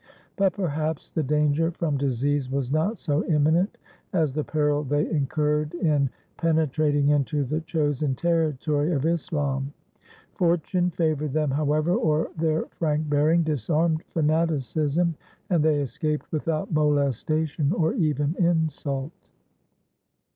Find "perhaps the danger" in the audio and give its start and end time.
0.53-1.69